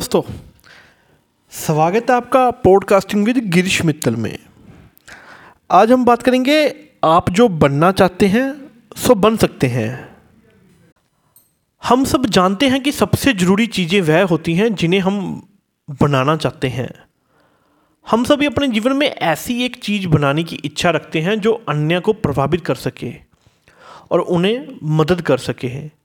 दोस्तों 0.00 0.22
स्वागत 1.52 2.06
है 2.10 2.16
आपका 2.16 2.50
पॉडकास्टिंग 2.50 3.24
विद 3.24 3.38
गिरीश 3.38 3.84
मित्तल 3.84 4.16
में। 4.16 4.38
आज 5.70 5.92
हम 5.92 6.04
बात 6.04 6.22
करेंगे, 6.22 6.74
आप 7.04 7.30
जो 7.30 7.48
बनना 7.48 7.90
चाहते 7.92 8.26
हैं, 8.26 8.70
सो 8.96 9.14
बन 9.14 9.36
सकते 9.36 9.66
हैं। 9.66 10.16
हम 11.84 12.04
सब 12.04 12.26
जानते 12.26 12.68
हैं 12.68 12.82
कि 12.82 12.92
सबसे 12.92 13.32
ज़रूरी 13.32 13.66
चीज़ें 13.66 14.00
वह 14.00 14.24
होती 14.24 14.54
हैं 14.54 14.74
जिन्हें 14.74 15.00
हम 15.00 15.20
बनाना 16.00 16.36
चाहते 16.36 16.68
हैं। 16.68 16.90
हम 18.10 18.24
सभी 18.24 18.46
अपने 18.46 18.68
जीवन 18.68 18.96
में 18.96 19.06
ऐसी 19.06 19.62
एक 19.64 19.76
चीज़ 19.76 20.08
बनाने 20.08 20.44
की 20.44 20.56
इच्छा 20.56 20.90
रखते 20.90 21.20
हैं 21.20 21.40
जो 21.40 21.52
अन्य 21.68 22.00
को 22.00 22.12
प्रभावित 22.12 22.64
कर 22.64 22.74
सके 22.74 23.14
और 24.10 24.20
उन्हें 24.20 24.78
मदद 24.82 25.20
कर 25.20 25.38
सके। 25.38 25.99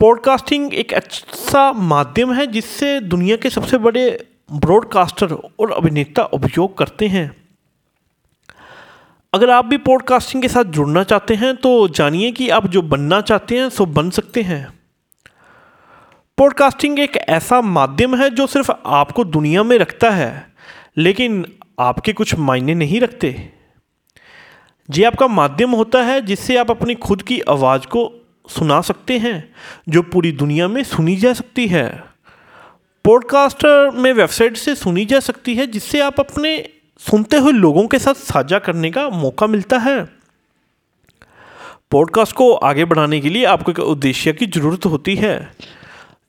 पॉडकास्टिंग 0.00 0.74
एक 0.74 0.92
ऐसा 0.92 1.72
माध्यम 1.72 2.32
है 2.32 2.46
जिससे 2.46 3.00
दुनिया 3.00 3.36
के 3.36 3.50
सबसे 3.50 3.78
बड़े 3.78 4.26
ब्रॉडकास्टर 4.52 5.32
और 5.32 5.70
अभिनेता 5.72 6.22
उपयोग 6.22 6.76
करते 6.78 7.06
हैं। 7.08 7.30
अगर 9.32 9.50
आप 9.50 9.66
भी 9.66 9.76
पॉडकास्टिंग 9.76 10.42
के 10.42 10.48
साथ 10.48 10.64
जुड़ना 10.64 11.04
चाहते 11.04 11.34
हैं 11.34 11.54
तो 11.56 11.88
जानिए 11.88 12.32
कि 12.32 12.48
आप 12.48 12.66
जो 12.66 12.82
बनना 12.82 13.20
चाहते 13.20 13.58
हैं, 13.58 13.68
सो 13.68 13.86
बन 13.86 14.10
सकते 14.10 14.42
हैं। 14.42 14.66
पॉडकास्टिंग 16.38 16.98
एक 16.98 17.16
ऐसा 17.16 17.60
माध्यम 17.60 18.16
है 18.16 18.30
जो 18.30 18.46
सिर्फ़ 18.46 18.70
आपको 18.86 19.24
दुनिया 19.24 19.62
में 19.62 19.78
रखता 19.78 20.10
है, 20.10 20.46
लेकिन 20.96 21.44
आपके 21.80 22.12
कुछ 22.12 22.34
मायने 22.34 22.74
नहीं 22.74 23.00
रखते। 23.00 23.52
ये 24.88 25.04
आपका 25.04 25.28
माध्यम 25.28 25.70
होता 25.70 26.02
है 26.02 26.20
जिससे 26.20 26.56
आप 26.56 26.70
अपनी 26.70 26.94
खुद 26.94 27.22
की 27.22 27.40
आवाज़ 27.40 27.86
को 27.86 28.06
सुना 28.48 28.80
सकते 28.80 29.18
हैं, 29.18 29.54
जो 29.88 30.02
पूरी 30.02 30.32
दुनिया 30.32 30.68
में 30.68 30.84
सुनी 30.84 31.16
जा 31.16 31.32
सकती 31.32 31.66
है। 31.66 32.04
पॉडकास्टर 33.04 33.90
में 33.90 34.12
वेबसाइट 34.12 34.56
से 34.56 34.74
सुनी 34.74 35.04
जा 35.04 35.20
सकती 35.20 35.54
है, 35.54 35.66
जिससे 35.66 36.00
आप 36.00 36.20
अपने 36.20 36.68
सुनते 36.98 37.36
हुए 37.36 37.52
लोगों 37.52 37.86
के 37.86 37.98
साथ 37.98 38.14
साझा 38.14 38.58
करने 38.58 38.90
का 38.90 39.08
मौका 39.10 39.46
मिलता 39.46 39.78
है। 39.78 40.08
पॉडकास्ट 41.90 42.36
को 42.36 42.52
आगे 42.52 42.84
बढ़ाने 42.84 43.20
के 43.20 43.28
लिए 43.28 43.44
आपको 43.44 43.70
एक 43.70 43.78
उद्देश्य 43.78 44.32
की 44.32 44.46
ज़रूरत 44.46 44.86
होती 44.86 45.16
है, 45.16 45.52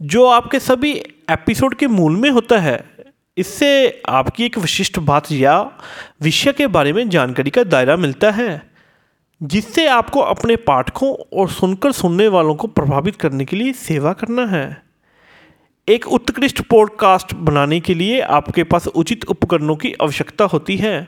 जो 0.01 0.25
आपके 0.25 0.59
सभी 0.59 0.91
एपिसोड 1.29 1.75
के 1.75 1.87
मूल 1.87 2.15
में 2.15 2.29
होता 2.29 2.57
है। 2.57 2.89
इससे 3.37 4.01
आपकी 4.09 4.45
एक 4.45 4.57
विशिष्ट 4.57 4.99
बात 4.99 5.31
या 5.31 5.71
विषय 6.21 6.53
के 6.53 6.67
बारे 6.67 6.93
में 6.93 7.09
जानकारी 7.09 7.49
का 7.49 7.63
दायरा 7.63 7.95
मिलता 7.95 8.31
है। 8.31 8.66
जिससे 9.43 9.87
आपको 9.87 10.19
अपने 10.19 10.55
पाठकों 10.55 11.39
और 11.39 11.49
सुनकर 11.49 11.91
सुनने 11.91 12.27
वालों 12.27 12.55
को 12.55 12.67
प्रभावित 12.67 13.15
करने 13.15 13.45
के 13.45 13.55
लिए 13.55 13.73
सेवा 13.73 14.13
करना 14.13 14.45
है। 14.45 14.83
एक 15.89 16.07
उत्कृष्ट 16.07 16.61
पॉडकास्ट 16.61 17.33
बनाने 17.33 17.79
के 17.79 17.93
लिए 17.93 18.21
आपके 18.21 18.63
पास 18.63 18.87
उचित 18.87 19.25
उपकरणों 19.25 19.75
की 19.75 19.93
आवश्यकता 20.01 20.45
होती 20.45 20.77
है, 20.77 21.07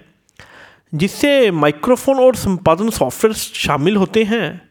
जिससे 0.94 1.52
माइक्रोफोन 1.52 2.19
और 2.19 2.36
संपादन 2.36 2.89
सॉफ्टवेयर 2.89 3.33
शामिल 3.36 3.95
होते 3.95 4.23
हैं। 4.23 4.69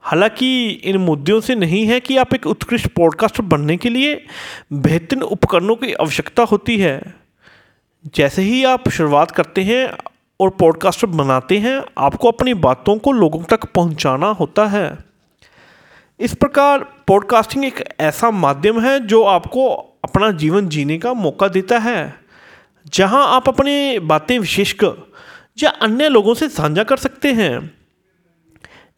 हालाँकि 0.00 0.70
इन 0.70 0.96
मुद्दों 0.96 1.40
से 1.40 1.54
नहीं 1.54 1.86
है 1.86 2.00
कि 2.00 2.16
आप 2.16 2.34
एक 2.34 2.46
उत्कृष्ट 2.46 2.86
पॉडकास्ट 2.86 3.40
बनने 3.40 3.76
के 3.76 3.88
लिए 3.88 4.26
बेहतरीन 4.72 5.22
उपकरणों 5.22 5.76
की 5.76 5.92
आवश्यकता 5.92 6.42
होती 6.42 6.78
है। 6.78 7.14
जैसे 8.14 8.42
ही 8.42 8.64
आप 8.64 8.88
शुरुआत 8.88 9.30
करते 9.30 9.62
हैं 9.62 10.07
और 10.40 10.50
पॉडकास्ट 10.50 11.04
बनाते 11.04 11.58
हैं, 11.58 11.82
आपको 11.98 12.28
अपनी 12.28 12.54
बातों 12.54 12.96
को 12.98 13.12
लोगों 13.12 13.42
तक 13.42 13.64
पहुंचाना 13.64 14.26
होता 14.26 14.66
है। 14.66 14.98
इस 16.20 16.34
प्रकार 16.34 16.84
पॉडकास्टिंग 17.06 17.64
एक 17.64 17.82
ऐसा 18.00 18.30
माध्यम 18.30 18.80
है 18.80 18.98
जो 19.00 19.22
आपको 19.24 19.68
अपना 20.04 20.30
जीवन 20.30 20.68
जीने 20.68 20.98
का 20.98 21.12
मौका 21.14 21.48
देता 21.48 21.78
है, 21.78 22.14
जहाँ 22.92 23.26
आप 23.26 23.48
अपनी 23.48 23.98
बातें 23.98 24.38
विशेषकर 24.38 25.12
या 25.62 25.70
अन्य 25.70 26.08
लोगों 26.08 26.34
से 26.34 26.48
साझा 26.48 26.82
कर 26.82 26.96
सकते 26.96 27.32
हैं। 27.32 27.70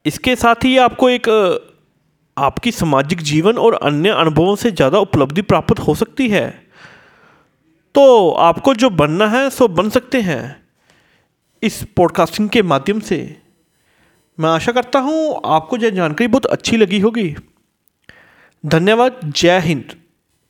इसके 0.06 0.36
साथ 0.36 0.64
ही 0.64 0.76
आपको 0.78 1.08
एक, 1.10 1.28
आपकी 2.36 2.72
सामाजिक 2.72 3.20
जीवन 3.20 3.58
और 3.58 3.74
अन्य 3.74 4.10
अनुभवों 4.10 4.56
से 4.56 4.70
ज़्यादा 4.70 4.98
उपलब्धि 4.98 5.42
प्राप्त 5.42 5.78
हो 5.78 5.94
सकती 5.94 6.28
है। 6.28 6.48
तो 7.94 8.30
आपको 8.30 8.74
जो 8.74 8.90
बनना 8.90 9.26
है, 9.26 9.50
सो 9.50 9.68
बन 9.68 9.88
सकते 9.90 10.20
हैं। 10.20 10.59
इस 11.62 11.82
पॉडकास्टिंग 11.96 12.48
के 12.48 12.62
माध्यम 12.62 13.00
से, 13.00 13.36
मैं 14.38 14.50
आशा 14.50 14.72
करता 14.72 14.98
हूँ 14.98 15.40
आपको 15.44 15.76
यह 15.76 15.90
जानकारी 15.90 16.28
बहुत 16.28 16.46
अच्छी 16.46 16.76
लगी 16.76 16.98
होगी। 16.98 17.34
धन्यवाद, 18.66 19.20
जय 19.24 19.58
हिंद। 19.58 19.92